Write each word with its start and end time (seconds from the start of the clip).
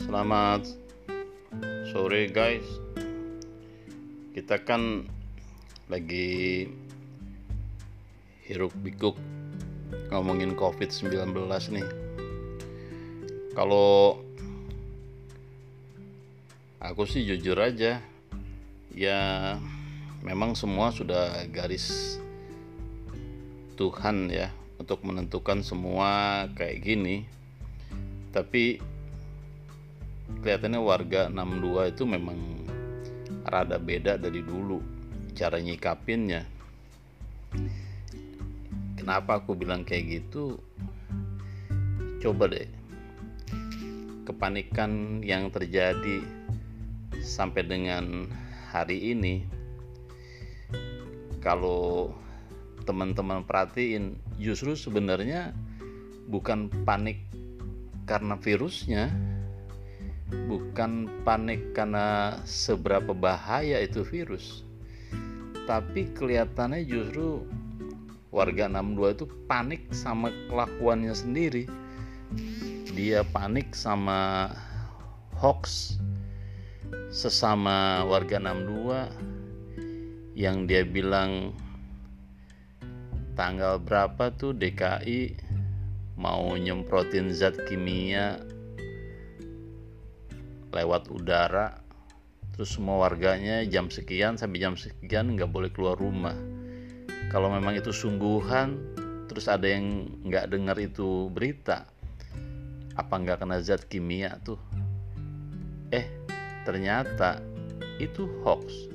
Selamat 0.00 0.64
sore 1.92 2.32
guys. 2.32 2.64
Kita 4.32 4.56
kan 4.64 5.04
lagi 5.92 6.64
hiruk 8.48 8.72
pikuk 8.80 9.20
ngomongin 10.08 10.56
COVID-19 10.56 11.36
nih. 11.76 11.88
Kalau 13.52 14.24
aku 16.80 17.04
sih 17.04 17.28
jujur 17.28 17.60
aja 17.60 18.00
ya 18.96 19.20
memang 20.24 20.56
semua 20.56 20.96
sudah 20.96 21.44
garis 21.52 22.16
Tuhan 23.76 24.32
ya 24.32 24.48
untuk 24.80 25.04
menentukan 25.04 25.60
semua 25.60 26.48
kayak 26.56 26.80
gini 26.80 27.28
tapi 28.32 28.80
kelihatannya 30.38 30.78
warga 30.78 31.26
62 31.26 31.92
itu 31.92 32.02
memang 32.06 32.38
rada 33.50 33.76
beda 33.82 34.14
dari 34.14 34.40
dulu 34.46 34.78
cara 35.34 35.58
nyikapinnya. 35.58 36.46
Kenapa 38.94 39.42
aku 39.42 39.58
bilang 39.58 39.82
kayak 39.82 40.22
gitu? 40.22 40.60
Coba 42.22 42.46
deh 42.52 42.68
kepanikan 44.30 45.18
yang 45.26 45.50
terjadi 45.50 46.22
sampai 47.18 47.66
dengan 47.66 48.30
hari 48.70 49.10
ini. 49.10 49.42
Kalau 51.42 52.14
teman-teman 52.86 53.42
perhatiin 53.42 54.14
justru 54.38 54.78
sebenarnya 54.78 55.50
bukan 56.30 56.70
panik 56.86 57.18
karena 58.06 58.38
virusnya 58.38 59.10
bukan 60.30 61.10
panik 61.26 61.74
karena 61.74 62.38
seberapa 62.46 63.10
bahaya 63.14 63.82
itu 63.82 64.06
virus. 64.06 64.62
Tapi 65.66 66.10
kelihatannya 66.14 66.86
justru 66.86 67.46
warga 68.30 68.70
62 68.70 69.14
itu 69.14 69.26
panik 69.50 69.90
sama 69.90 70.30
kelakuannya 70.50 71.14
sendiri. 71.14 71.66
Dia 72.94 73.26
panik 73.26 73.74
sama 73.74 74.50
hoax 75.38 75.98
sesama 77.10 78.06
warga 78.06 78.38
62 78.38 79.30
yang 80.38 80.66
dia 80.66 80.86
bilang 80.86 81.54
tanggal 83.34 83.78
berapa 83.82 84.30
tuh 84.34 84.54
DKI 84.54 85.34
mau 86.20 86.52
nyemprotin 86.54 87.32
zat 87.32 87.56
kimia 87.66 88.36
lewat 90.70 91.10
udara 91.10 91.78
terus 92.54 92.76
semua 92.76 93.08
warganya 93.08 93.64
jam 93.64 93.88
sekian 93.88 94.36
sampai 94.36 94.60
jam 94.60 94.74
sekian 94.76 95.32
nggak 95.32 95.48
boleh 95.48 95.72
keluar 95.72 95.96
rumah. 95.96 96.36
Kalau 97.32 97.48
memang 97.48 97.78
itu 97.78 97.94
sungguhan 97.94 98.76
terus 99.30 99.46
ada 99.46 99.64
yang 99.64 100.10
nggak 100.26 100.50
dengar 100.50 100.76
itu 100.76 101.30
berita 101.30 101.86
apa 102.98 103.14
nggak 103.16 103.40
kena 103.40 103.64
zat 103.64 103.86
kimia 103.88 104.36
tuh? 104.44 104.58
Eh 105.88 106.04
ternyata 106.68 107.40
itu 107.96 108.28
hoax. 108.44 108.90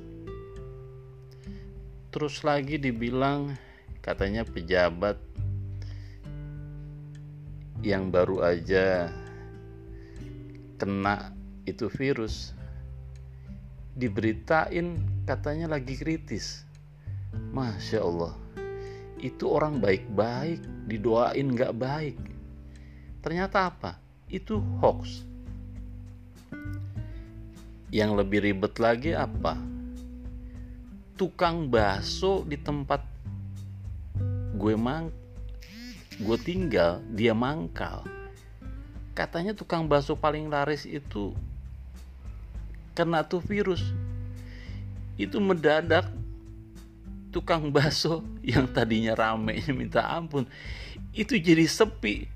Terus 2.14 2.46
lagi 2.48 2.80
dibilang 2.80 3.56
katanya 4.00 4.46
pejabat 4.46 5.18
yang 7.84 8.14
baru 8.14 8.46
aja 8.46 9.12
kena 10.80 11.35
itu 11.66 11.90
virus. 11.90 12.54
Diberitain 13.98 15.02
katanya 15.26 15.76
lagi 15.76 15.98
kritis. 15.98 16.64
Masya 17.52 18.00
Allah. 18.02 18.34
Itu 19.20 19.52
orang 19.52 19.82
baik-baik 19.82 20.62
didoain 20.86 21.52
gak 21.58 21.74
baik. 21.76 22.18
Ternyata 23.26 23.74
apa? 23.74 23.98
Itu 24.30 24.62
hoax. 24.80 25.26
Yang 27.90 28.12
lebih 28.22 28.40
ribet 28.46 28.78
lagi 28.78 29.18
apa? 29.18 29.58
Tukang 31.16 31.72
bakso 31.72 32.44
di 32.44 32.60
tempat 32.60 33.02
gue 34.56 34.76
mang 34.76 35.12
gue 36.20 36.38
tinggal 36.40 37.04
dia 37.12 37.32
mangkal. 37.32 38.04
Katanya 39.16 39.56
tukang 39.56 39.88
bakso 39.88 40.20
paling 40.20 40.52
laris 40.52 40.84
itu 40.84 41.32
kena 42.96 43.28
tuh 43.28 43.44
virus. 43.44 43.84
Itu 45.20 45.44
mendadak 45.44 46.08
tukang 47.36 47.68
bakso 47.68 48.24
yang 48.40 48.72
tadinya 48.72 49.12
rame 49.12 49.60
minta 49.76 50.08
ampun. 50.08 50.48
Itu 51.12 51.36
jadi 51.36 51.68
sepi. 51.68 52.32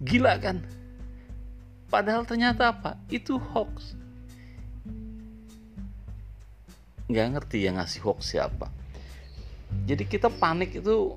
Gila 0.00 0.40
kan? 0.40 0.64
Padahal 1.92 2.24
ternyata 2.24 2.72
apa? 2.72 2.96
Itu 3.12 3.36
hoax. 3.36 3.96
Nggak 7.08 7.28
ngerti 7.36 7.68
yang 7.68 7.76
ngasih 7.76 8.00
hoax 8.04 8.32
siapa. 8.32 8.72
Jadi 9.84 10.08
kita 10.08 10.32
panik 10.32 10.80
itu 10.80 11.16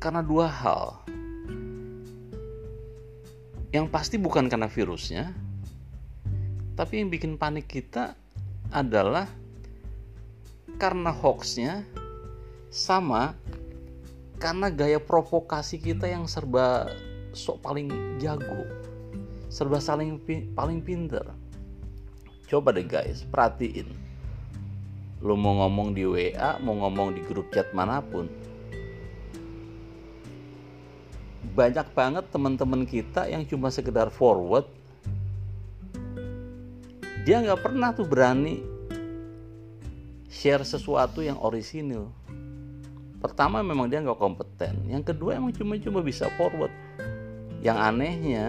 karena 0.00 0.20
dua 0.20 0.48
hal. 0.48 1.00
Yang 3.72 3.86
pasti 3.90 4.16
bukan 4.20 4.46
karena 4.46 4.68
virusnya, 4.68 5.32
tapi 6.74 7.02
yang 7.02 7.10
bikin 7.10 7.38
panik 7.38 7.70
kita 7.70 8.18
adalah 8.74 9.30
karena 10.78 11.14
hoaxnya 11.14 11.86
sama 12.70 13.38
karena 14.42 14.68
gaya 14.68 14.98
provokasi 14.98 15.78
kita 15.78 16.10
yang 16.10 16.26
serba 16.26 16.90
sok 17.30 17.62
paling 17.62 18.18
jago 18.18 18.66
serba 19.54 19.78
saling 19.78 20.18
paling 20.58 20.82
pinter. 20.82 21.22
Coba 22.50 22.74
deh 22.74 22.82
guys 22.82 23.22
perhatiin. 23.30 23.86
Lu 25.22 25.38
mau 25.38 25.62
ngomong 25.62 25.94
di 25.94 26.02
WA 26.02 26.58
mau 26.58 26.74
ngomong 26.74 27.14
di 27.14 27.22
grup 27.22 27.54
chat 27.54 27.70
mana 27.70 28.02
pun 28.02 28.26
banyak 31.54 31.86
banget 31.94 32.26
teman-teman 32.34 32.82
kita 32.82 33.30
yang 33.30 33.46
cuma 33.46 33.70
sekedar 33.70 34.10
forward 34.10 34.66
dia 37.24 37.40
nggak 37.40 37.64
pernah 37.64 37.96
tuh 37.96 38.04
berani 38.04 38.60
share 40.28 40.60
sesuatu 40.60 41.24
yang 41.24 41.40
orisinil. 41.40 42.12
Pertama 43.16 43.64
memang 43.64 43.88
dia 43.88 44.04
nggak 44.04 44.20
kompeten. 44.20 44.76
Yang 44.84 45.16
kedua 45.16 45.40
emang 45.40 45.56
cuma-cuma 45.56 46.04
bisa 46.04 46.28
forward. 46.36 46.68
Yang 47.64 47.78
anehnya 47.80 48.44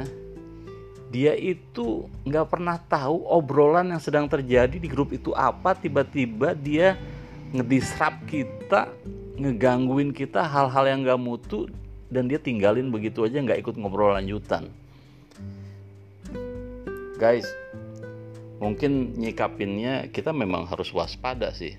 dia 1.08 1.32
itu 1.40 2.12
nggak 2.28 2.52
pernah 2.52 2.76
tahu 2.76 3.24
obrolan 3.24 3.96
yang 3.96 4.04
sedang 4.04 4.28
terjadi 4.28 4.76
di 4.76 4.92
grup 4.92 5.16
itu 5.16 5.32
apa. 5.32 5.72
Tiba-tiba 5.72 6.52
dia 6.52 7.00
ngedisrupt 7.56 8.28
kita 8.28 8.92
ngegangguin 9.40 10.12
kita 10.12 10.44
hal-hal 10.44 10.84
yang 10.84 11.08
nggak 11.08 11.22
mutu 11.24 11.72
dan 12.12 12.28
dia 12.28 12.44
tinggalin 12.44 12.92
begitu 12.92 13.24
aja 13.24 13.40
nggak 13.40 13.64
ikut 13.64 13.80
ngobrol 13.80 14.12
lanjutan. 14.12 14.68
Guys 17.16 17.48
mungkin 18.62 19.16
nyikapinnya 19.20 20.12
kita 20.12 20.32
memang 20.32 20.68
harus 20.70 20.92
waspada 20.96 21.52
sih 21.52 21.76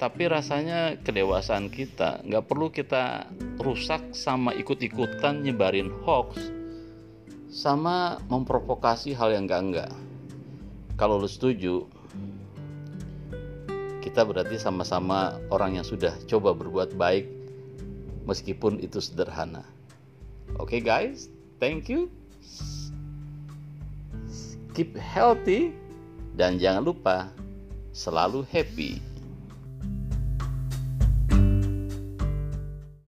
tapi 0.00 0.32
rasanya 0.32 0.96
kedewasaan 1.04 1.68
kita 1.68 2.24
nggak 2.24 2.48
perlu 2.48 2.72
kita 2.72 3.28
rusak 3.60 4.16
sama 4.16 4.56
ikut-ikutan 4.56 5.44
nyebarin 5.44 5.92
hoax 6.08 6.40
sama 7.50 8.22
memprovokasi 8.30 9.12
hal 9.12 9.34
yang 9.34 9.50
enggak-enggak. 9.50 9.90
Kalau 10.94 11.18
lu 11.18 11.26
setuju, 11.26 11.90
kita 14.00 14.22
berarti 14.22 14.54
sama-sama 14.56 15.42
orang 15.50 15.82
yang 15.82 15.86
sudah 15.86 16.14
coba 16.30 16.54
berbuat 16.54 16.94
baik 16.94 17.26
meskipun 18.24 18.78
itu 18.78 19.02
sederhana. 19.02 19.66
Oke 20.56 20.78
okay 20.78 20.80
guys, 20.80 21.26
thank 21.58 21.90
you. 21.90 22.06
Keep 24.70 24.94
healthy 24.94 25.74
dan 26.34 26.56
jangan 26.60 26.82
lupa 26.84 27.28
selalu 27.90 28.46
happy. 28.50 29.09